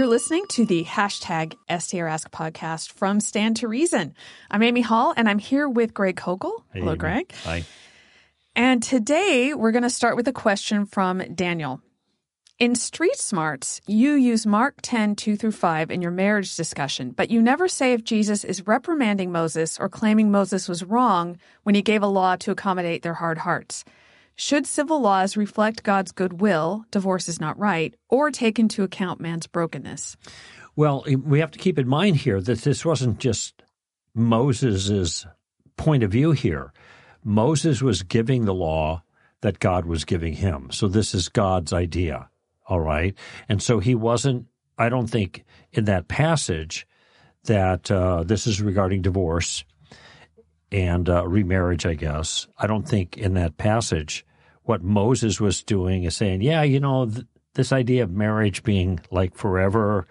[0.00, 4.14] You're listening to the hashtag STR Ask podcast from Stand to Reason.
[4.50, 6.62] I'm Amy Hall, and I'm here with Greg Koukl.
[6.72, 6.98] Hey, Hello, Amy.
[6.98, 7.32] Greg.
[7.44, 7.64] Hi.
[8.56, 11.82] And today we're going to start with a question from Daniel.
[12.58, 17.30] In Street Smarts, you use Mark 10, 2 through 5 in your marriage discussion, but
[17.30, 21.82] you never say if Jesus is reprimanding Moses or claiming Moses was wrong when he
[21.82, 23.84] gave a law to accommodate their hard hearts.
[24.42, 29.46] Should civil laws reflect God's goodwill, divorce is not right, or take into account man's
[29.46, 30.16] brokenness?
[30.74, 33.62] Well, we have to keep in mind here that this wasn't just
[34.14, 35.26] Moses'
[35.76, 36.72] point of view here.
[37.22, 39.02] Moses was giving the law
[39.42, 40.70] that God was giving him.
[40.72, 42.30] So this is God's idea.
[42.66, 43.14] All right.
[43.46, 44.46] And so he wasn't,
[44.78, 46.86] I don't think in that passage
[47.44, 49.64] that uh, this is regarding divorce
[50.72, 52.48] and uh, remarriage, I guess.
[52.56, 54.24] I don't think in that passage
[54.70, 59.00] what Moses was doing is saying, yeah, you know, th- this idea of marriage being
[59.10, 60.06] like forever,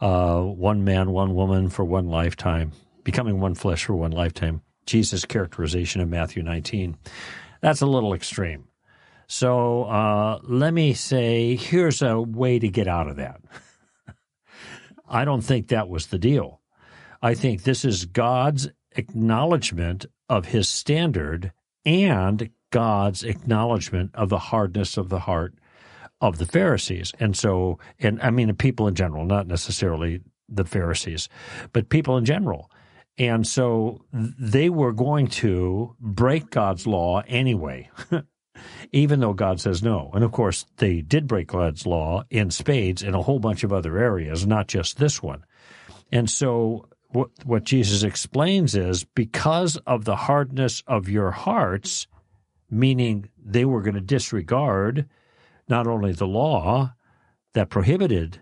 [0.00, 2.72] uh, one man, one woman for one lifetime,
[3.04, 4.62] becoming one flesh for one lifetime.
[4.84, 6.96] Jesus' characterization of Matthew 19.
[7.60, 8.64] That's a little extreme.
[9.28, 13.40] So uh, let me say here's a way to get out of that.
[15.08, 16.60] I don't think that was the deal.
[17.22, 21.52] I think this is God's acknowledgement of his standard
[21.86, 25.54] and God's acknowledgement of the hardness of the heart
[26.20, 27.12] of the Pharisees.
[27.18, 31.28] And so, and I mean, people in general, not necessarily the Pharisees,
[31.72, 32.70] but people in general.
[33.18, 37.90] And so they were going to break God's law anyway,
[38.92, 40.10] even though God says no.
[40.14, 43.72] And of course, they did break God's law in spades in a whole bunch of
[43.72, 45.44] other areas, not just this one.
[46.12, 52.06] And so what, what Jesus explains is because of the hardness of your hearts,
[52.70, 55.08] meaning they were going to disregard
[55.68, 56.94] not only the law
[57.54, 58.40] that prohibited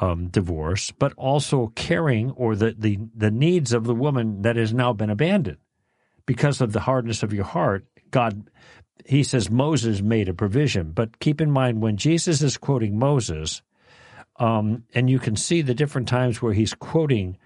[0.00, 4.72] um, divorce, but also caring or the, the, the needs of the woman that has
[4.72, 5.58] now been abandoned.
[6.26, 8.50] Because of the hardness of your heart, God,
[9.04, 10.92] he says Moses made a provision.
[10.92, 13.62] But keep in mind, when Jesus is quoting Moses,
[14.36, 17.36] um, and you can see the different times where he's quoting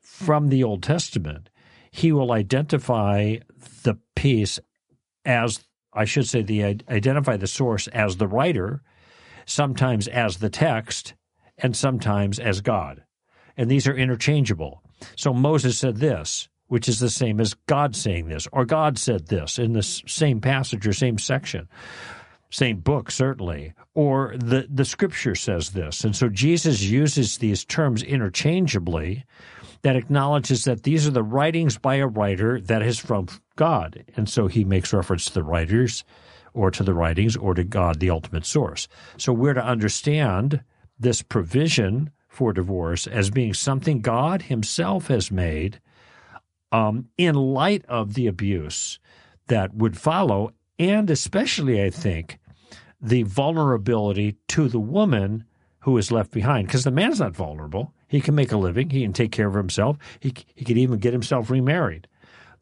[0.00, 1.48] from the Old Testament,
[1.90, 3.36] he will identify
[3.84, 4.58] the piece
[5.24, 8.82] as I should say the identify the source as the writer,
[9.46, 11.14] sometimes as the text,
[11.58, 13.04] and sometimes as God.
[13.56, 14.82] And these are interchangeable.
[15.16, 19.28] So Moses said this, which is the same as God saying this, or God said
[19.28, 21.68] this in the same passage or same section,
[22.50, 26.04] same book, certainly, or the, the scripture says this.
[26.04, 29.24] And so Jesus uses these terms interchangeably
[29.84, 34.02] that acknowledges that these are the writings by a writer that is from God.
[34.16, 36.04] And so he makes reference to the writers
[36.54, 38.88] or to the writings or to God, the ultimate source.
[39.18, 40.64] So we're to understand
[40.98, 45.80] this provision for divorce as being something God himself has made
[46.72, 48.98] um, in light of the abuse
[49.48, 52.38] that would follow, and especially, I think,
[53.02, 55.44] the vulnerability to the woman
[55.80, 56.68] who is left behind.
[56.68, 57.92] Because the man's not vulnerable.
[58.08, 58.90] He can make a living.
[58.90, 59.96] He can take care of himself.
[60.20, 62.08] He, he could even get himself remarried.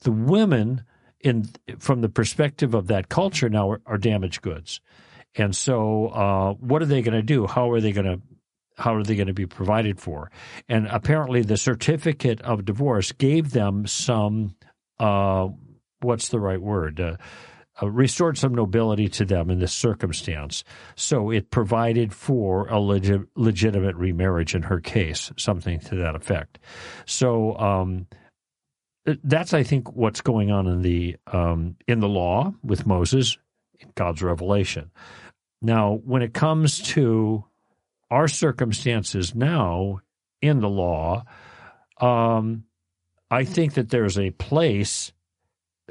[0.01, 0.85] The women,
[1.21, 1.49] in
[1.79, 4.81] from the perspective of that culture now, are, are damaged goods.
[5.35, 7.47] And so, uh, what are they going to do?
[7.47, 8.21] How are they going to
[8.77, 10.31] how are they going to be provided for?
[10.69, 14.57] And apparently, the certificate of divorce gave them some,
[14.99, 15.49] uh,
[16.01, 17.01] what's the right word?
[17.01, 17.17] Uh,
[17.83, 20.65] uh, restored some nobility to them in this circumstance.
[20.95, 26.59] So it provided for a legi- legitimate remarriage in her case, something to that effect.
[27.07, 28.07] So um,
[29.05, 33.37] that's, I think, what's going on in the um, in the law with Moses,
[33.95, 34.91] God's revelation.
[35.61, 37.45] Now, when it comes to
[38.11, 40.01] our circumstances now
[40.41, 41.25] in the law,
[42.01, 42.65] um,
[43.31, 45.13] I think that there's a place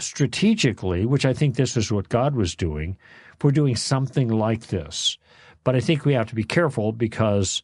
[0.02, 2.98] strategically, which I think this is what God was doing,
[3.40, 5.18] for doing something like this.
[5.64, 7.64] But I think we have to be careful because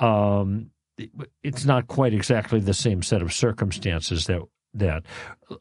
[0.00, 0.70] um,
[1.42, 4.42] it's not quite exactly the same set of circumstances that
[4.74, 5.04] that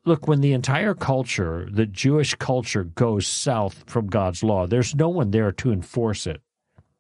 [0.05, 4.67] look when the entire culture, the Jewish culture, goes south from God's law.
[4.67, 6.41] There's no one there to enforce it.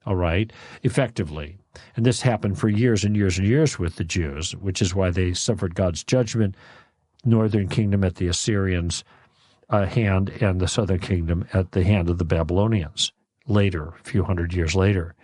[0.05, 0.51] All right,
[0.83, 1.57] effectively.
[1.95, 5.11] And this happened for years and years and years with the Jews, which is why
[5.11, 6.55] they suffered God's judgment
[7.25, 9.03] northern kingdom at the Assyrians'
[9.69, 13.11] uh, hand and the southern kingdom at the hand of the Babylonians
[13.47, 15.15] later, a few hundred years later.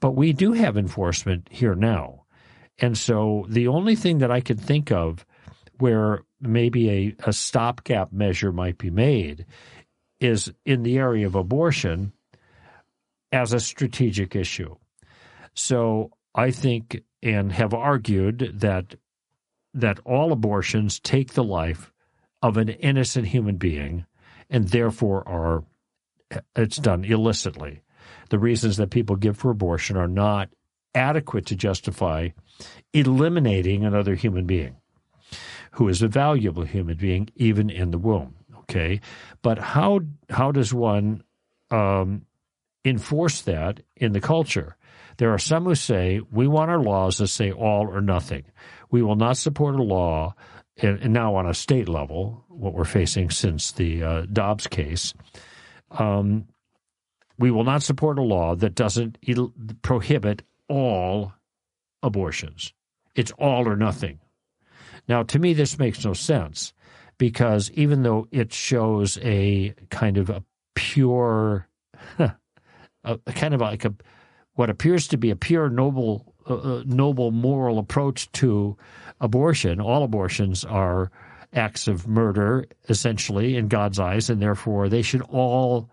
[0.00, 2.24] But we do have enforcement here now.
[2.78, 5.24] And so the only thing that I could think of
[5.78, 9.46] where maybe a, a stopgap measure might be made
[10.20, 12.12] is in the area of abortion
[13.32, 14.74] as a strategic issue.
[15.54, 18.94] So I think and have argued that
[19.76, 21.92] that all abortions take the life
[22.42, 24.06] of an innocent human being
[24.50, 25.64] and therefore are
[26.56, 27.82] it's done illicitly.
[28.30, 30.48] The reasons that people give for abortion are not
[30.94, 32.30] adequate to justify
[32.92, 34.76] eliminating another human being
[35.72, 38.34] who is a valuable human being even in the womb.
[38.60, 39.00] Okay,
[39.42, 40.00] but how
[40.30, 41.22] how does one
[41.70, 42.26] um,
[42.84, 44.76] enforce that in the culture?
[45.18, 48.44] There are some who say we want our laws to say all or nothing.
[48.90, 50.34] We will not support a law,
[50.76, 55.14] and, now on a state level, what we're facing since the uh, Dobbs case.
[55.90, 56.46] Um,
[57.38, 59.52] we will not support a law that doesn't il-
[59.82, 61.32] prohibit all
[62.02, 62.72] abortions.
[63.14, 64.20] It's all or nothing.
[65.08, 66.72] Now, to me, this makes no sense
[67.18, 70.42] because even though it shows a kind of a
[70.74, 71.68] pure,
[72.18, 72.32] a,
[73.04, 73.94] a kind of like a
[74.56, 78.76] what appears to be a pure noble, uh, uh, noble moral approach to
[79.20, 81.10] abortion, all abortions are
[81.52, 85.88] acts of murder, essentially, in God's eyes, and therefore they should all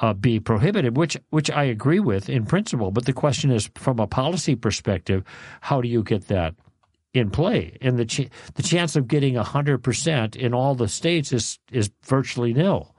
[0.00, 2.90] uh, be prohibited, which which I agree with in principle.
[2.90, 5.24] But the question is, from a policy perspective,
[5.60, 6.54] how do you get that
[7.12, 7.78] in play?
[7.80, 11.90] And the ch- the chance of getting hundred percent in all the states is is
[12.04, 12.93] virtually nil.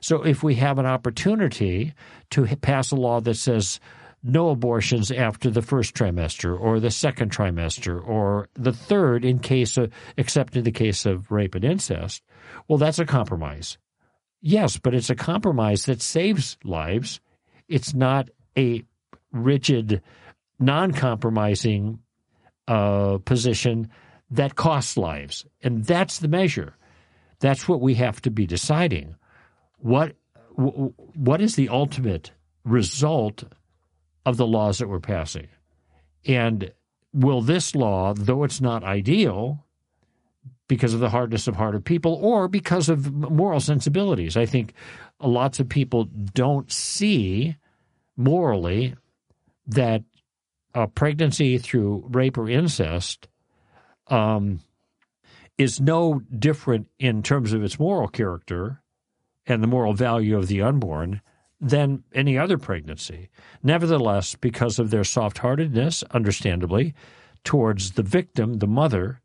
[0.00, 1.94] So if we have an opportunity
[2.30, 3.80] to pass a law that says
[4.22, 9.76] no abortions after the first trimester or the second trimester or the third in case
[9.76, 12.22] of except in the case of rape and incest,
[12.68, 13.78] well that's a compromise.
[14.42, 17.20] Yes, but it's a compromise that saves lives.
[17.68, 18.84] It's not a
[19.32, 20.02] rigid,
[20.58, 22.00] non compromising
[22.66, 23.90] uh, position
[24.30, 25.44] that costs lives.
[25.62, 26.76] And that's the measure.
[27.40, 29.16] That's what we have to be deciding.
[29.80, 30.14] What,
[30.56, 32.32] what is the ultimate
[32.64, 33.44] result
[34.24, 35.48] of the laws that we're passing?
[36.26, 36.72] And
[37.12, 39.64] will this law, though it's not ideal,
[40.70, 44.36] because of the hardness of heart of people or because of moral sensibilities.
[44.36, 44.72] I think
[45.20, 47.56] lots of people don't see
[48.16, 48.94] morally
[49.66, 50.04] that
[50.72, 53.26] a pregnancy through rape or incest
[54.06, 54.60] um,
[55.58, 58.80] is no different in terms of its moral character
[59.46, 61.20] and the moral value of the unborn
[61.60, 63.28] than any other pregnancy.
[63.62, 66.94] Nevertheless, because of their soft heartedness, understandably,
[67.44, 69.20] towards the victim, the mother,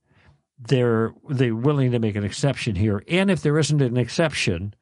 [0.58, 3.04] they're they're willing to make an exception here.
[3.08, 4.74] And if there isn't an exception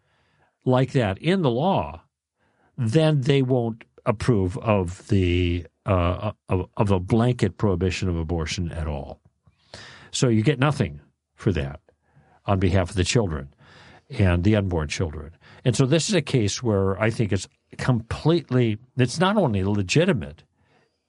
[0.66, 2.02] like that in the law,
[2.78, 8.88] then they won't approve of the uh, of, of a blanket prohibition of abortion at
[8.88, 9.20] all.
[10.12, 11.02] So you get nothing
[11.36, 11.80] for that
[12.46, 13.54] on behalf of the children
[14.20, 15.32] and the unborn children.
[15.66, 20.44] And so this is a case where I think it's completely it's not only legitimate,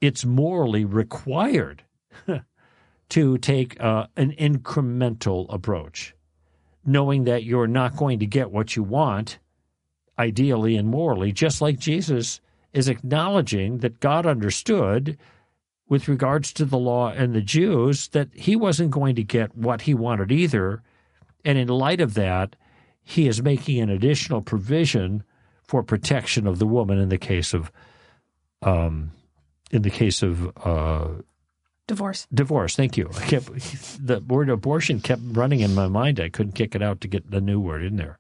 [0.01, 1.83] it's morally required
[3.09, 6.15] to take uh, an incremental approach,
[6.85, 9.39] knowing that you're not going to get what you want,
[10.19, 12.41] ideally and morally, just like Jesus
[12.73, 15.17] is acknowledging that God understood
[15.89, 19.83] with regards to the law and the Jews that he wasn't going to get what
[19.83, 20.83] he wanted either.
[21.45, 22.57] And in light of that,
[23.05, 25.23] he is making an additional provision
[25.63, 27.71] for protection of the woman in the case of
[28.63, 29.13] um,
[29.71, 31.09] in the case of uh,
[31.87, 32.27] Divorce.
[32.33, 32.77] Divorce.
[32.77, 33.11] Thank you.
[33.15, 33.47] I kept
[34.07, 36.19] the word abortion kept running in my mind.
[36.19, 38.19] I couldn't kick it out to get the new word in there.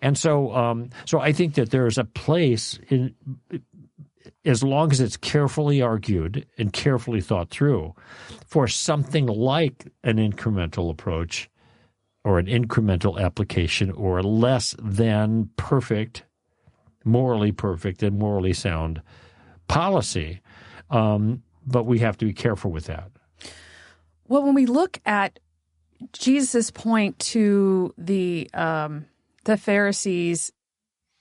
[0.00, 3.14] And so, um, so I think that there is a place in,
[4.44, 7.94] as long as it's carefully argued and carefully thought through,
[8.46, 11.48] for something like an incremental approach
[12.26, 16.24] or an incremental application or less than perfect,
[17.04, 19.00] morally perfect and morally sound
[19.68, 20.40] policy.
[20.90, 23.12] Um, but we have to be careful with that.
[24.26, 25.38] Well, when we look at
[26.12, 29.06] Jesus' point to the um,
[29.44, 30.50] the Pharisees,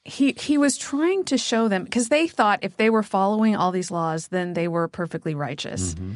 [0.05, 3.71] he he was trying to show them because they thought if they were following all
[3.71, 5.93] these laws, then they were perfectly righteous.
[5.93, 6.13] Mm-hmm.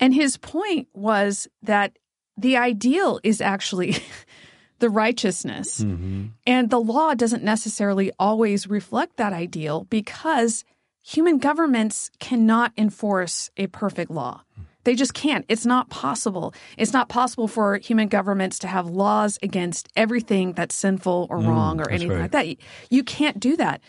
[0.00, 1.98] And his point was that
[2.36, 3.96] the ideal is actually
[4.78, 5.80] the righteousness.
[5.80, 6.26] Mm-hmm.
[6.46, 10.64] And the law doesn't necessarily always reflect that ideal because
[11.02, 14.42] human governments cannot enforce a perfect law.
[14.84, 15.44] They just can't.
[15.48, 16.54] It's not possible.
[16.78, 21.48] It's not possible for human governments to have laws against everything that's sinful or mm,
[21.48, 22.20] wrong or anything right.
[22.22, 22.56] like that.
[22.88, 23.82] You can't do that.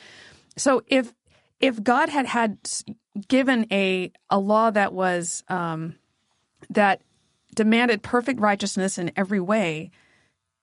[0.58, 1.14] So if
[1.62, 2.58] if God had had
[3.28, 5.96] given a a law that was um,
[6.70, 7.02] that
[7.56, 9.92] demanded perfect righteousness in every way,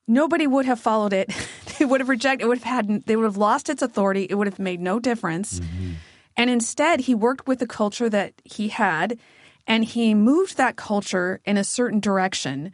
[0.07, 1.33] nobody would have followed it.
[1.79, 2.45] they would have rejected.
[2.45, 3.07] It would have had.
[3.07, 4.27] They would have lost its authority.
[4.29, 5.61] It would have made no difference.
[5.61, 5.93] Mm-hmm
[6.39, 9.19] And instead, he worked with the culture that he had
[9.67, 12.73] and he moved that culture in a certain direction,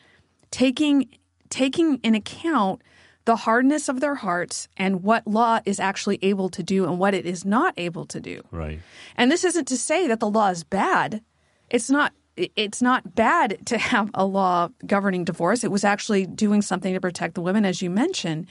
[0.50, 1.09] taking
[1.49, 2.83] taking in account
[3.25, 7.14] the hardness of their hearts and what law is actually able to do and what
[7.14, 8.42] it is not able to do.
[8.50, 8.80] Right.
[9.16, 11.23] And this isn't to say that the law is bad.
[11.71, 15.64] It's not it's not bad to have a law governing divorce.
[15.64, 18.47] It was actually doing something to protect the women as you mentioned.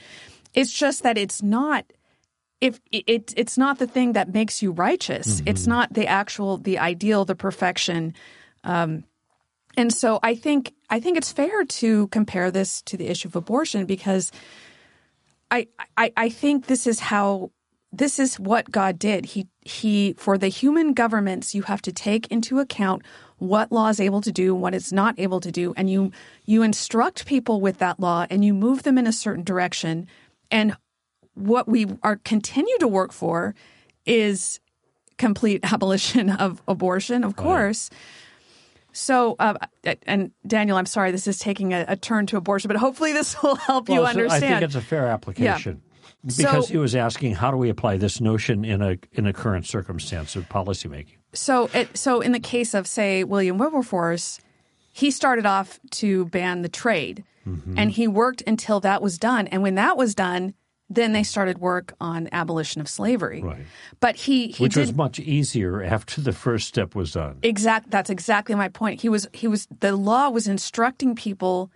[0.54, 1.84] It's just that it's not
[2.60, 5.26] if it, it's not the thing that makes you righteous.
[5.40, 5.48] Mm-hmm.
[5.48, 8.14] It's not the actual the ideal, the perfection.
[8.62, 9.04] Um,
[9.76, 13.36] and so I think I think it's fair to compare this to the issue of
[13.36, 14.32] abortion because
[15.50, 17.50] I, I, I think this is how
[17.98, 19.26] this is what God did.
[19.26, 23.02] He he for the human governments you have to take into account
[23.38, 26.12] what law is able to do, what it's not able to do, and you
[26.44, 30.06] you instruct people with that law and you move them in a certain direction.
[30.50, 30.76] And
[31.34, 33.54] what we are continue to work for
[34.06, 34.60] is
[35.18, 37.90] complete abolition of abortion, of course.
[37.90, 38.00] Right.
[38.96, 39.54] So, uh,
[40.06, 43.42] and Daniel, I'm sorry, this is taking a, a, turn to abortion, but hopefully this
[43.42, 44.44] will help well, you understand.
[44.44, 45.82] I think it's a fair application.
[45.84, 45.93] Yeah.
[46.24, 49.32] Because so, he was asking, how do we apply this notion in a in a
[49.32, 51.16] current circumstance of policymaking?
[51.34, 54.40] So, it, so in the case of say William Wilberforce,
[54.92, 57.78] he started off to ban the trade, mm-hmm.
[57.78, 59.48] and he worked until that was done.
[59.48, 60.54] And when that was done,
[60.88, 63.42] then they started work on abolition of slavery.
[63.42, 63.66] Right.
[64.00, 67.38] But he, he which was much easier after the first step was done.
[67.42, 67.90] Exact.
[67.90, 69.02] That's exactly my point.
[69.02, 71.70] He was he was the law was instructing people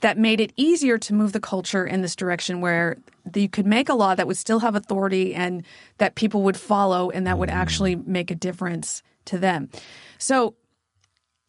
[0.00, 2.98] that made it easier to move the culture in this direction where
[3.34, 5.64] you could make a law that would still have authority and
[5.98, 7.54] that people would follow and that would mm.
[7.54, 9.68] actually make a difference to them.
[10.18, 10.54] So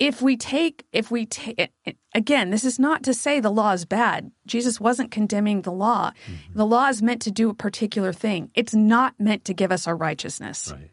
[0.02, 1.72] if we take if we take
[2.16, 6.10] again this is not to say the law is bad jesus wasn't condemning the law
[6.10, 6.58] mm-hmm.
[6.58, 9.86] the law is meant to do a particular thing it's not meant to give us
[9.86, 10.90] our righteousness right.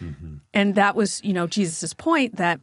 [0.00, 0.36] mm-hmm.
[0.54, 2.60] and that was you know jesus' point that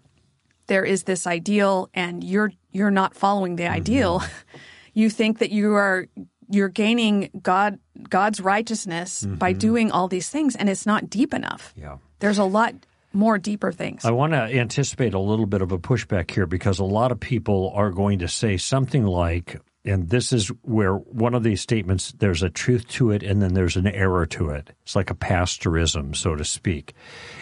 [0.70, 3.76] there is this ideal and you're you're not following the mm-hmm.
[3.76, 4.24] ideal
[4.94, 6.08] you think that you are
[6.50, 7.78] you're gaining god
[8.10, 9.60] god's righteousness by mm-hmm.
[9.60, 12.74] doing all these things and it's not deep enough yeah there's a lot
[13.14, 14.06] more deeper things.
[14.06, 17.20] I want to anticipate a little bit of a pushback here because a lot of
[17.20, 22.12] people are going to say something like, and this is where one of these statements,
[22.12, 24.72] there's a truth to it and then there's an error to it.
[24.84, 26.94] It's like a pastorism, so to speak.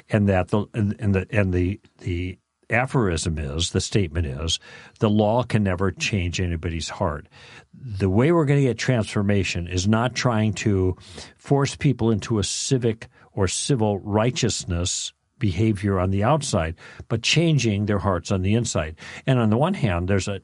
[0.09, 2.37] And that the, and the, and the, the
[2.69, 4.59] aphorism is, the statement is,
[4.99, 7.27] the law can never change anybody's heart.
[7.73, 10.97] The way we're going to get transformation is not trying to
[11.37, 16.75] force people into a civic or civil righteousness behavior on the outside,
[17.07, 18.95] but changing their hearts on the inside.
[19.25, 20.41] And on the one hand, there's a,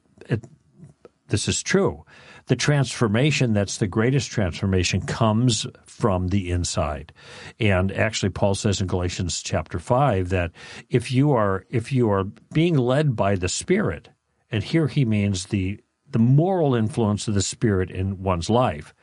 [1.28, 2.06] this is true.
[2.48, 7.14] The transformation that's the greatest transformation comes from the inside.
[7.60, 10.52] And actually Paul says in Galatians chapter 5 that
[10.90, 14.10] if you are if you are being led by the spirit,
[14.52, 18.94] and here he means the the moral influence of the spirit in one's life,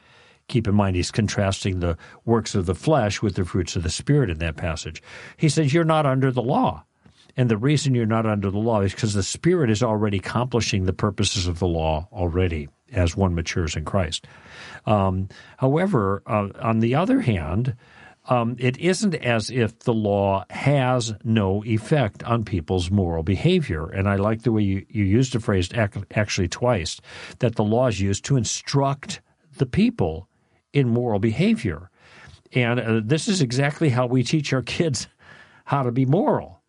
[0.51, 3.89] Keep in mind, he's contrasting the works of the flesh with the fruits of the
[3.89, 5.01] Spirit in that passage.
[5.37, 6.85] He says, You're not under the law.
[7.37, 10.85] And the reason you're not under the law is because the Spirit is already accomplishing
[10.85, 14.27] the purposes of the law already as one matures in Christ.
[14.87, 17.77] Um, however, uh, on the other hand,
[18.29, 23.89] um, it isn't as if the law has no effect on people's moral behavior.
[23.89, 27.01] And I like the way you, you used the phrase actually twice
[27.39, 29.21] that the law is used to instruct
[29.57, 30.29] the people
[30.73, 31.91] in moral behavior.
[32.53, 35.09] And uh, this is exactly how we teach our kids
[35.65, 36.60] how to be moral.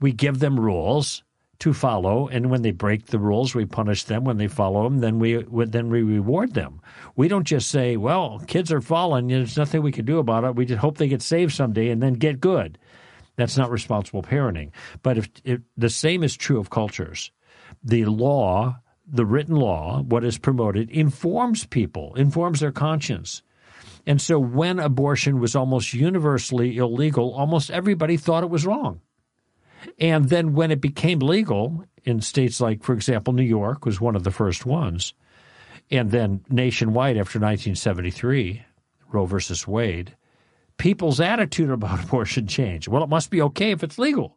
[0.00, 1.22] We give them rules
[1.60, 4.22] to follow, and when they break the rules, we punish them.
[4.24, 6.80] When they follow them, then we then we reward them.
[7.16, 9.26] We don't just say, "Well, kids are fallen.
[9.26, 10.54] There's nothing we can do about it.
[10.54, 12.78] We just hope they get saved someday and then get good."
[13.36, 14.70] That's not responsible parenting.
[15.02, 17.30] But if, if the same is true of cultures,
[17.84, 23.42] the law, the written law, what is promoted, informs people, informs their conscience.
[24.06, 29.00] And so when abortion was almost universally illegal, almost everybody thought it was wrong.
[29.98, 34.16] And then when it became legal in states like, for example, New York was one
[34.16, 35.14] of the first ones,
[35.90, 38.62] and then nationwide after 1973,
[39.12, 40.16] Roe versus Wade,
[40.76, 42.88] people's attitude about abortion changed.
[42.88, 44.36] Well, it must be okay if it's legal.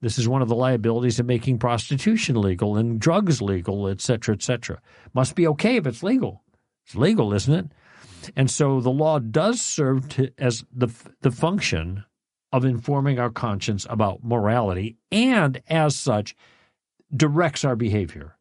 [0.00, 4.34] This is one of the liabilities of making prostitution legal and drugs legal, et cetera,
[4.34, 4.80] et cetera.
[5.14, 6.42] Must be okay if it's legal.
[6.84, 7.66] It's legal, isn't it?
[8.36, 10.88] And so the law does serve to, as the,
[11.22, 12.04] the function
[12.54, 16.36] of informing our conscience about morality and as such
[17.14, 18.36] directs our behavior.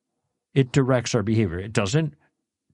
[0.53, 1.57] It directs our behavior.
[1.57, 2.13] It doesn't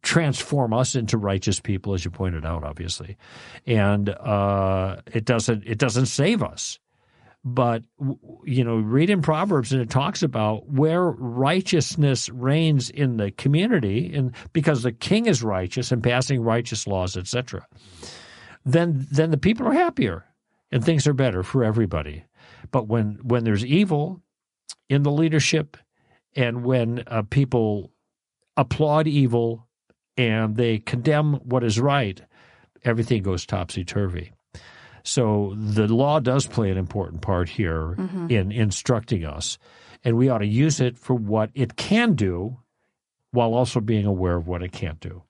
[0.01, 3.15] transform us into righteous people, as you pointed out, obviously,
[3.65, 6.77] and uh, it doesn't it doesn't save us,
[7.45, 7.83] but
[8.43, 14.13] you know, read in Proverbs and it talks about where righteousness reigns in the community,
[14.13, 17.65] and because the king is righteous and passing righteous laws, etc.
[18.65, 20.25] Then, then the people are happier
[20.71, 22.25] and things are better for everybody.
[22.71, 24.21] But when when there's evil
[24.89, 25.77] in the leadership,
[26.35, 27.91] and when uh, people
[28.57, 29.67] applaud evil
[30.17, 32.21] and they condemn what is right,
[32.83, 34.31] everything goes topsy turvy.
[35.03, 38.29] So the law does play an important part here mm-hmm.
[38.29, 39.57] in instructing us,
[40.03, 42.59] and we ought to use it for what it can do
[43.31, 45.23] while also being aware of what it can't do.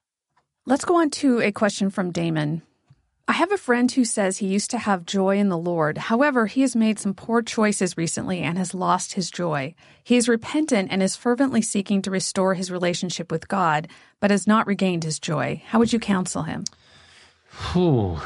[0.66, 2.62] Let's go on to a question from Damon.
[3.30, 6.00] I have a friend who says he used to have joy in the Lord.
[6.00, 9.76] However, he has made some poor choices recently and has lost his joy.
[10.04, 13.88] He is repentant and is fervently seeking to restore his relationship with God,
[14.20, 15.62] but has not regained his joy.
[15.68, 16.64] How would you counsel him?
[17.72, 18.20] Whew.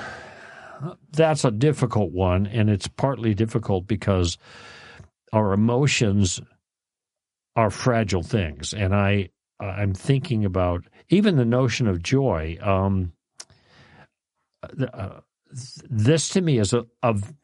[1.12, 4.38] That's a difficult one, and it's partly difficult because
[5.34, 6.40] our emotions
[7.58, 8.74] are fragile things.
[8.74, 12.58] And I, I'm thinking about even the notion of joy.
[12.62, 13.12] Um,
[14.94, 15.20] uh,
[15.90, 16.86] this to me is a,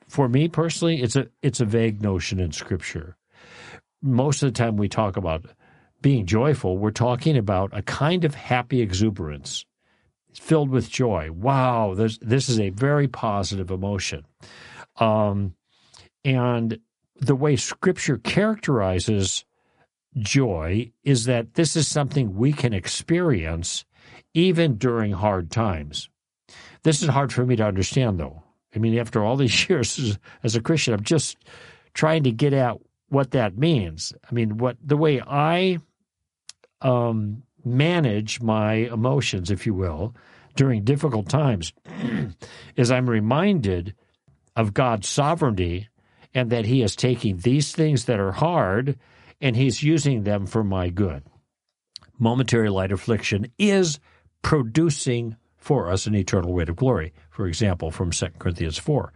[0.07, 3.15] for me personally, it's a it's a vague notion in Scripture.
[4.01, 5.45] Most of the time, we talk about
[6.01, 6.77] being joyful.
[6.77, 9.65] We're talking about a kind of happy exuberance,
[10.33, 11.31] filled with joy.
[11.31, 14.25] Wow, this this is a very positive emotion,
[14.97, 15.53] um,
[16.25, 16.79] and
[17.19, 19.45] the way Scripture characterizes
[20.17, 23.85] joy is that this is something we can experience
[24.33, 26.09] even during hard times.
[26.83, 28.43] This is hard for me to understand, though.
[28.75, 31.37] I mean, after all these years as a Christian, I'm just
[31.93, 32.77] trying to get at
[33.09, 34.13] what that means.
[34.29, 35.79] I mean, what the way I
[36.81, 40.15] um, manage my emotions, if you will,
[40.55, 41.73] during difficult times,
[42.75, 43.95] is I'm reminded
[44.55, 45.89] of God's sovereignty
[46.33, 48.97] and that He is taking these things that are hard
[49.41, 51.23] and He's using them for my good.
[52.19, 53.99] Momentary light affliction is
[54.41, 59.13] producing for us an eternal weight of glory, for example, from 2 Corinthians 4.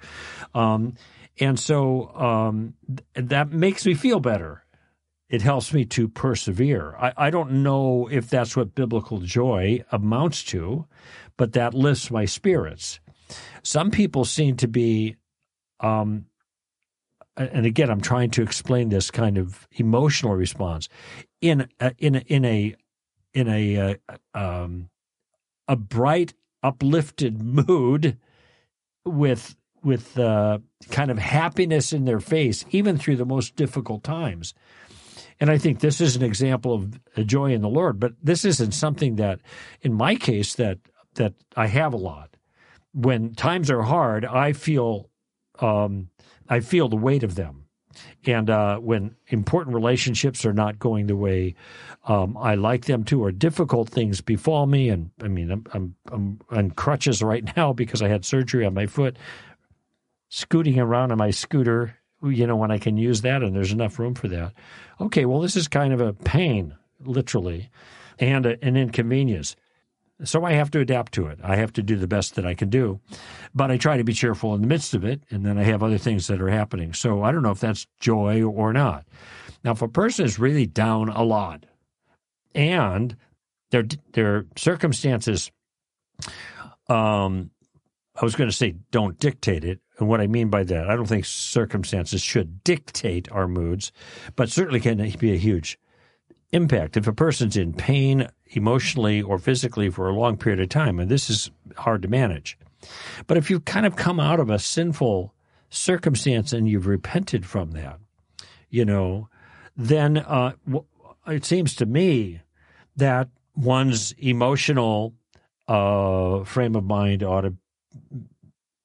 [0.53, 0.95] Um,
[1.39, 4.63] and so um, th- that makes me feel better.
[5.29, 6.95] It helps me to persevere.
[6.99, 10.85] I, I don't know if that's what biblical joy amounts to,
[11.37, 12.99] but that lifts my spirits.
[13.63, 15.15] Some people seem to be,
[15.79, 16.25] um,
[17.35, 20.87] and again, I'm trying to explain this kind of emotional response
[21.41, 22.75] in a, in a, in a
[23.33, 23.95] in a uh,
[24.35, 24.89] um,
[25.67, 28.17] a bright, uplifted mood
[29.05, 30.59] with with uh,
[30.91, 34.53] kind of happiness in their face, even through the most difficult times.
[35.39, 37.99] And I think this is an example of joy in the Lord.
[37.99, 39.41] But this isn't something that,
[39.81, 40.79] in my case, that
[41.15, 42.37] that I have a lot.
[42.93, 45.09] When times are hard, I feel
[45.59, 46.09] um,
[46.47, 47.62] I feel the weight of them.
[48.25, 51.55] And uh, when important relationships are not going the way
[52.05, 55.95] um, I like them to, or difficult things befall me, and I mean, I'm, I'm,
[56.11, 59.17] I'm on crutches right now because I had surgery on my foot,
[60.29, 63.99] scooting around on my scooter, you know, when I can use that and there's enough
[63.99, 64.53] room for that.
[64.99, 67.69] Okay, well, this is kind of a pain, literally,
[68.19, 69.55] and a, an inconvenience.
[70.23, 71.39] So I have to adapt to it.
[71.43, 72.99] I have to do the best that I can do.
[73.53, 75.83] But I try to be cheerful in the midst of it, and then I have
[75.83, 76.93] other things that are happening.
[76.93, 79.05] So I don't know if that's joy or not.
[79.63, 81.65] Now, if a person is really down a lot
[82.53, 83.15] and
[83.71, 85.51] their their circumstances
[86.87, 87.49] um
[88.15, 89.79] I was going to say don't dictate it.
[89.97, 93.91] And what I mean by that, I don't think circumstances should dictate our moods,
[94.35, 95.79] but certainly can be a huge
[96.51, 96.95] impact.
[96.95, 101.09] If a person's in pain emotionally or physically for a long period of time, and
[101.09, 102.57] this is hard to manage.
[103.27, 105.33] But if you've kind of come out of a sinful
[105.69, 107.99] circumstance and you've repented from that,
[108.69, 109.29] you know,
[109.75, 110.53] then uh,
[111.27, 112.41] it seems to me
[112.95, 115.13] that one's emotional
[115.67, 117.53] uh, frame of mind ought to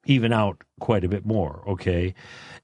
[0.07, 2.15] even out quite a bit more, okay,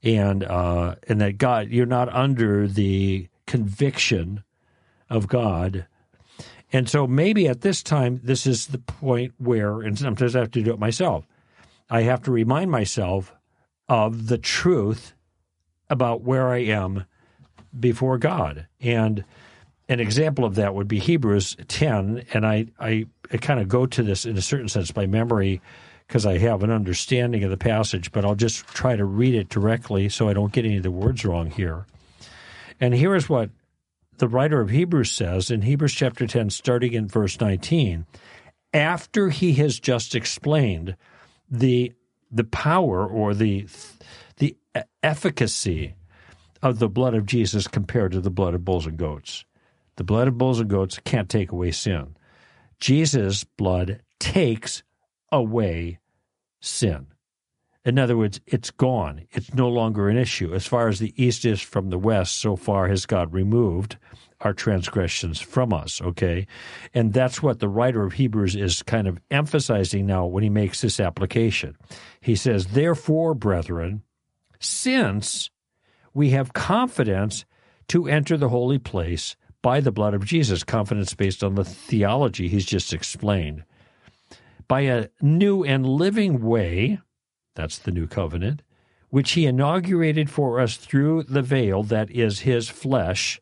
[0.03, 4.43] and uh, and that God, you're not under the conviction
[5.11, 5.87] of God.
[6.75, 10.51] And so maybe at this time, this is the point where, and sometimes I have
[10.51, 11.25] to do it myself,
[11.89, 13.33] I have to remind myself
[13.89, 15.15] of the truth
[15.89, 17.05] about where I am
[17.79, 18.67] before God.
[18.81, 19.25] And
[19.89, 22.25] an example of that would be Hebrews 10.
[22.35, 25.61] And I, I, I kind of go to this in a certain sense by memory
[26.09, 29.49] because I have an understanding of the passage, but I'll just try to read it
[29.49, 31.87] directly so I don't get any of the words wrong here.
[32.81, 33.51] And here is what
[34.19, 38.07] the writer of Hebrews says in Hebrews chapter 10, starting in verse 19,
[38.73, 40.97] after he has just explained
[41.51, 41.93] the
[42.31, 43.69] the power or the
[44.39, 44.57] the
[45.03, 45.95] efficacy
[46.63, 49.45] of the blood of Jesus compared to the blood of bulls and goats.
[49.97, 52.17] The blood of bulls and goats can't take away sin.
[52.81, 54.83] Jesus' blood takes
[55.31, 55.99] away
[56.61, 57.07] sin.
[57.85, 59.27] In other words, it's gone.
[59.33, 60.55] It's no longer an issue.
[60.55, 63.99] As far as the east is from the west, so far has God removed
[64.41, 66.47] our transgressions from us, okay?
[66.93, 70.81] And that's what the writer of Hebrews is kind of emphasizing now when he makes
[70.81, 71.77] this application.
[72.21, 74.03] He says, Therefore, brethren,
[74.59, 75.51] since
[76.15, 77.45] we have confidence
[77.89, 82.49] to enter the holy place by the blood of Jesus, confidence based on the theology
[82.49, 83.65] he's just explained,
[84.69, 87.01] by a new and living way,
[87.55, 88.63] that's the new covenant,
[89.11, 93.41] which he inaugurated for us through the veil that is his flesh.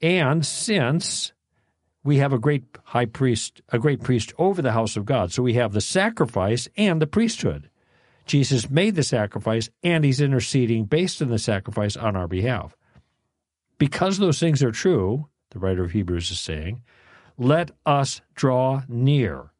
[0.00, 1.32] And since
[2.04, 5.42] we have a great high priest, a great priest over the house of God, so
[5.42, 7.70] we have the sacrifice and the priesthood.
[8.26, 12.76] Jesus made the sacrifice and he's interceding based on the sacrifice on our behalf.
[13.78, 16.82] Because those things are true, the writer of Hebrews is saying,
[17.38, 19.50] let us draw near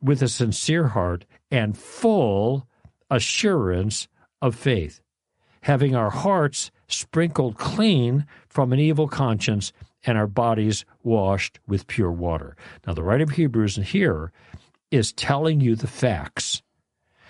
[0.00, 2.66] with a sincere heart and full
[3.12, 4.08] assurance
[4.40, 5.00] of faith,
[5.60, 9.72] having our hearts sprinkled clean from an evil conscience
[10.04, 12.56] and our bodies washed with pure water.
[12.86, 14.32] Now, the writer of Hebrews here
[14.90, 16.62] is telling you the facts.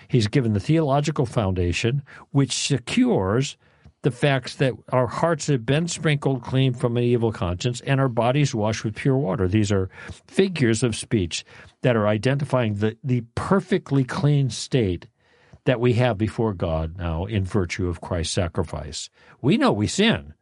[0.07, 3.57] He's given the theological foundation, which secures
[4.03, 8.09] the facts that our hearts have been sprinkled clean from an evil conscience and our
[8.09, 9.47] bodies washed with pure water.
[9.47, 9.89] These are
[10.27, 11.45] figures of speech
[11.81, 15.07] that are identifying the, the perfectly clean state
[15.65, 19.09] that we have before God now in virtue of Christ's sacrifice.
[19.41, 20.33] We know we sin.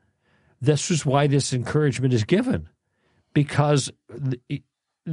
[0.59, 2.69] This is why this encouragement is given,
[3.33, 3.91] because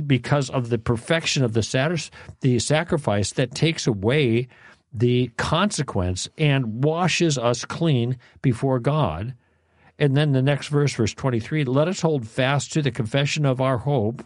[0.07, 4.49] because of the perfection of the, the sacrifice that takes away
[4.93, 9.35] the consequence and washes us clean before God.
[9.99, 13.61] And then the next verse, verse 23 let us hold fast to the confession of
[13.61, 14.25] our hope.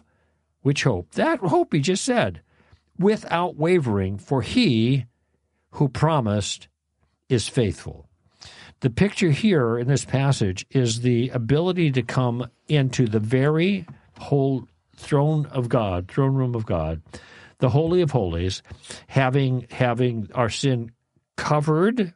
[0.61, 1.11] Which hope?
[1.11, 2.41] That hope he just said,
[2.97, 5.05] without wavering, for he
[5.73, 6.67] who promised
[7.29, 8.07] is faithful.
[8.81, 13.85] The picture here in this passage is the ability to come into the very
[14.19, 17.01] whole throne of God, throne room of God,
[17.59, 18.61] the holy of holies,
[19.07, 20.91] having having our sin
[21.37, 22.13] covered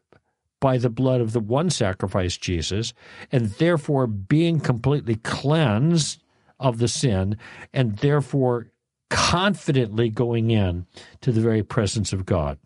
[0.59, 2.93] by the blood of the one sacrifice, Jesus,
[3.31, 6.21] and therefore being completely cleansed
[6.59, 7.37] of the sin,
[7.73, 8.71] and therefore
[9.09, 10.85] confidently going in
[11.21, 12.57] to the very presence of God.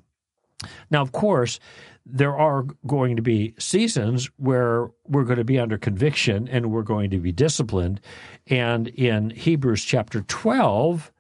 [0.90, 1.60] Now, of course,
[2.06, 6.82] there are going to be seasons where we're going to be under conviction and we're
[6.82, 8.02] going to be disciplined.
[8.48, 11.12] And in Hebrews chapter 12,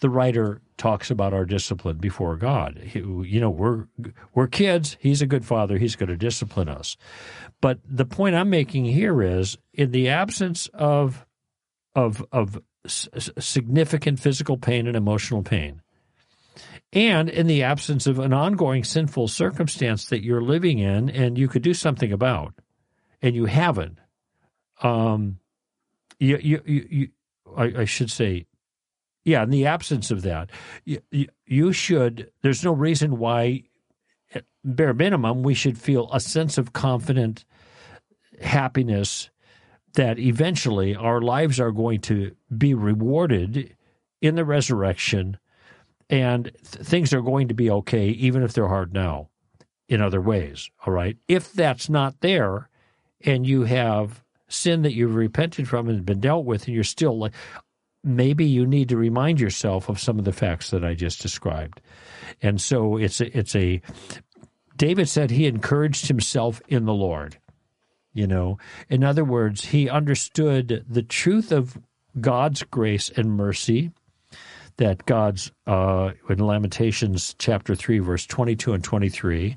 [0.00, 2.80] the writer talks about our discipline before God.
[2.92, 3.86] You know, we're
[4.34, 4.96] we're kids.
[5.00, 5.78] He's a good father.
[5.78, 6.96] He's going to discipline us.
[7.60, 11.26] But the point I'm making here is, in the absence of
[11.94, 15.80] of of significant physical pain and emotional pain,
[16.92, 21.48] and in the absence of an ongoing sinful circumstance that you're living in and you
[21.48, 22.54] could do something about,
[23.22, 23.98] and you haven't,
[24.82, 25.38] um,
[26.18, 27.08] you, you, you, you
[27.56, 28.46] I, I, should say,
[29.24, 30.50] yeah, in the absence of that,
[30.84, 31.00] you,
[31.46, 33.64] you should, there's no reason why,
[34.34, 37.44] at bare minimum, we should feel a sense of confident
[38.40, 39.30] happiness
[39.94, 43.74] that eventually our lives are going to be rewarded
[44.20, 45.38] in the resurrection
[46.08, 49.28] and th- things are going to be okay, even if they're hard now
[49.88, 50.70] in other ways.
[50.84, 51.16] All right.
[51.28, 52.68] If that's not there
[53.24, 57.18] and you have sin that you've repented from and been dealt with, and you're still
[57.18, 57.32] like,
[58.04, 61.80] maybe you need to remind yourself of some of the facts that I just described.
[62.40, 63.82] And so it's a, it's a,
[64.76, 67.38] David said he encouraged himself in the Lord.
[68.12, 71.78] You know, in other words, he understood the truth of
[72.18, 73.90] God's grace and mercy
[74.78, 79.56] that God's, uh, in Lamentations chapter 3, verse 22 and 23,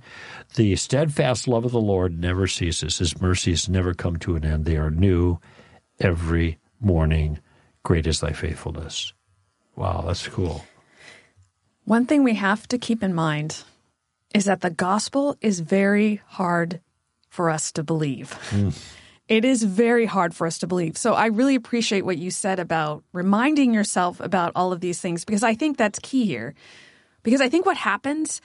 [0.56, 3.00] the steadfast love of the Lord never ceases.
[3.00, 4.66] His mercies never come to an end.
[4.66, 5.40] They are new
[6.00, 7.40] every morning.
[7.84, 9.14] Great is thy faithfulness.
[9.76, 10.66] Wow, that's cool.
[11.86, 13.64] One thing we have to keep in mind
[14.34, 16.82] is that the gospel is very hard
[17.30, 18.38] for us to believe.
[18.52, 18.78] Mm.
[19.30, 20.98] It is very hard for us to believe.
[20.98, 25.24] So I really appreciate what you said about reminding yourself about all of these things
[25.24, 26.56] because I think that's key here.
[27.22, 28.42] Because I think what happens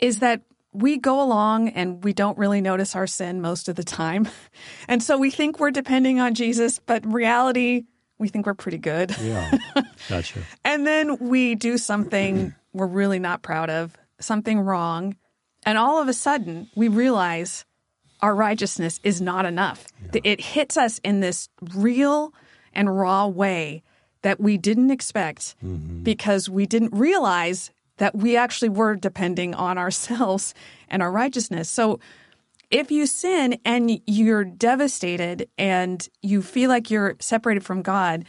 [0.00, 0.42] is that
[0.72, 4.28] we go along and we don't really notice our sin most of the time.
[4.88, 7.84] And so we think we're depending on Jesus, but reality,
[8.18, 9.16] we think we're pretty good.
[9.18, 9.56] Yeah,
[10.08, 10.40] gotcha.
[10.64, 15.16] and then we do something we're really not proud of, something wrong,
[15.64, 17.64] And all of a sudden, we realize
[18.24, 19.86] our righteousness is not enough.
[20.14, 20.22] Yeah.
[20.24, 22.32] It hits us in this real
[22.72, 23.82] and raw way
[24.22, 26.02] that we didn't expect mm-hmm.
[26.02, 30.54] because we didn't realize that we actually were depending on ourselves
[30.88, 31.68] and our righteousness.
[31.68, 32.00] So
[32.70, 38.24] if you sin and you're devastated and you feel like you're separated from God,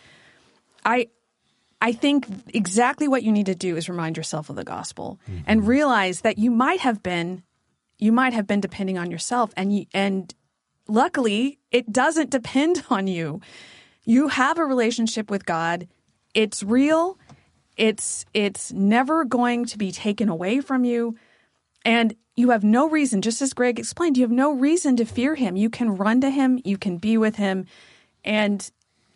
[0.83, 1.07] I
[1.81, 5.43] I think exactly what you need to do is remind yourself of the gospel mm-hmm.
[5.47, 7.43] and realize that you might have been
[7.97, 10.33] you might have been depending on yourself and you, and
[10.87, 13.41] luckily it doesn't depend on you.
[14.03, 15.87] You have a relationship with God.
[16.33, 17.17] It's real.
[17.77, 21.17] It's it's never going to be taken away from you.
[21.83, 25.35] And you have no reason, just as Greg explained, you have no reason to fear
[25.35, 25.55] him.
[25.55, 27.65] You can run to him, you can be with him.
[28.23, 28.69] And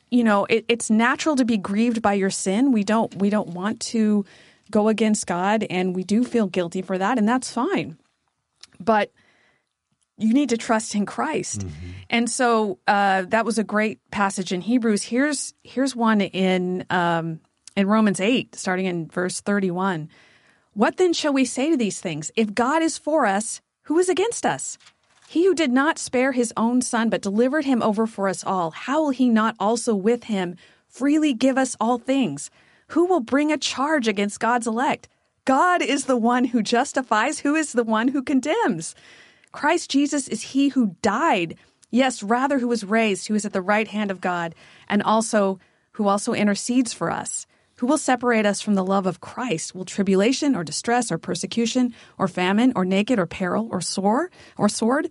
[0.10, 2.72] you know, it, it's natural to be grieved by your sin.
[2.72, 4.26] We don't we don't want to
[4.72, 7.98] go against God and we do feel guilty for that and that's fine.
[8.80, 9.12] But
[10.18, 11.62] you need to trust in Christ.
[11.62, 11.90] Mm-hmm.
[12.10, 15.04] And so uh, that was a great passage in Hebrews.
[15.04, 17.40] Here's here's one in um,
[17.76, 20.10] in Romans 8, starting in verse 31.
[20.74, 22.32] What then shall we say to these things?
[22.36, 24.78] If God is for us, who is against us?
[25.28, 28.72] He who did not spare his own son, but delivered him over for us all,
[28.72, 30.56] how will he not also with him
[30.88, 32.50] freely give us all things?
[32.90, 35.08] Who will bring a charge against God's elect?
[35.50, 37.40] God is the one who justifies.
[37.40, 38.94] Who is the one who condemns?
[39.52, 41.56] Christ Jesus is he who died.
[41.90, 44.54] Yes, rather who was raised, who is at the right hand of God,
[44.88, 45.60] and also
[45.94, 47.48] who also intercedes for us.
[47.78, 49.74] Who will separate us from the love of Christ?
[49.74, 54.70] Will tribulation or distress or persecution or famine or naked or peril or sore or
[54.70, 55.10] sword?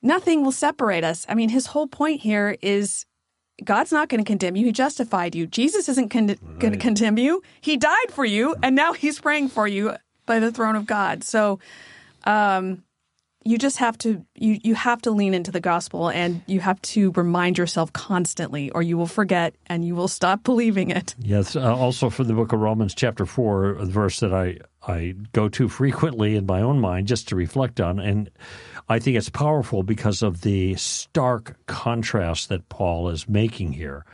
[0.00, 1.26] Nothing will separate us.
[1.28, 3.04] I mean, his whole point here is
[3.62, 4.66] God's not going to condemn you.
[4.66, 5.46] He justified you.
[5.46, 6.58] Jesus isn't con- right.
[6.58, 7.42] going to condemn you.
[7.60, 9.94] He died for you, and now he's praying for you
[10.26, 11.22] by the throne of God.
[11.22, 11.60] So,
[12.24, 12.82] um,
[13.44, 16.80] you just have to you you have to lean into the gospel and you have
[16.82, 21.54] to remind yourself constantly or you will forget and you will stop believing it yes
[21.54, 25.48] uh, also from the book of romans chapter 4 a verse that i i go
[25.48, 28.30] to frequently in my own mind just to reflect on and
[28.88, 34.04] i think it's powerful because of the stark contrast that paul is making here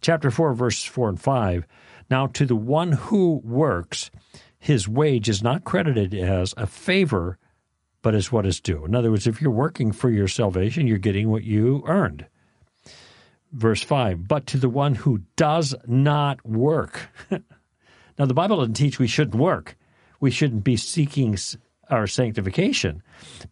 [0.00, 1.66] chapter 4 verses 4 and 5
[2.10, 4.10] now to the one who works
[4.58, 7.38] his wage is not credited as a favor
[8.02, 8.84] but as what is due.
[8.84, 12.26] In other words, if you're working for your salvation, you're getting what you earned.
[13.52, 17.08] Verse 5 But to the one who does not work.
[17.30, 19.76] now, the Bible doesn't teach we shouldn't work,
[20.20, 21.38] we shouldn't be seeking
[21.92, 23.02] our sanctification.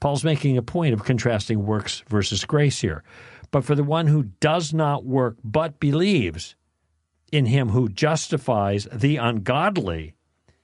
[0.00, 3.02] Paul's making a point of contrasting works versus grace here.
[3.50, 6.54] But for the one who does not work but believes
[7.32, 10.14] in him who justifies the ungodly,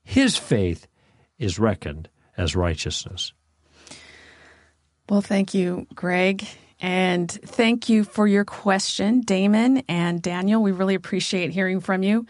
[0.02, 0.86] his faith
[1.38, 3.32] is reckoned as righteousness.
[5.08, 6.46] Well, thank you, Greg.
[6.80, 10.62] And thank you for your question, Damon and Daniel.
[10.62, 12.26] We really appreciate hearing from you.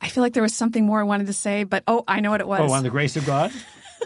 [0.00, 2.30] I feel like there was something more I wanted to say, but oh, I know
[2.30, 2.60] what it was.
[2.60, 3.52] Oh, on the grace of God?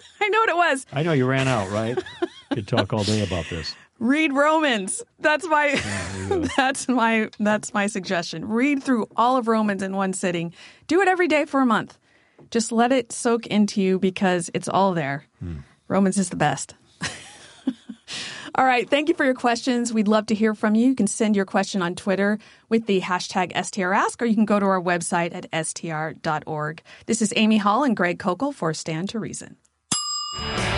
[0.21, 0.87] I know what it was.
[0.93, 1.97] I know you ran out, right?
[2.21, 3.75] You could talk all day about this.
[3.99, 5.03] Read Romans.
[5.21, 8.47] That's my yeah, that's my that's my suggestion.
[8.47, 10.53] Read through all of Romans in one sitting.
[10.87, 11.99] Do it every day for a month.
[12.51, 15.25] Just let it soak into you because it's all there.
[15.41, 15.59] Hmm.
[15.89, 16.75] Romans is the best.
[18.57, 18.89] All right.
[18.89, 19.93] Thank you for your questions.
[19.93, 20.89] We'd love to hear from you.
[20.89, 22.39] You can send your question on Twitter
[22.71, 26.83] with the hashtag STRask, or you can go to our website at str.org.
[27.05, 29.57] This is Amy Hall and Greg Koukl for Stand to Reason.
[30.39, 30.76] Bye.